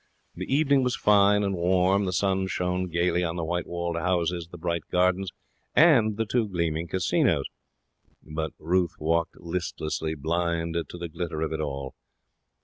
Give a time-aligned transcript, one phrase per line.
[0.33, 2.05] The evening was fine and warm.
[2.05, 5.29] The sun shone gaily on the white walled houses, the bright Gardens,
[5.75, 7.45] and the two gleaming casinos.
[8.23, 11.93] But Ruth walked listlessly, blind to the glitter of it all.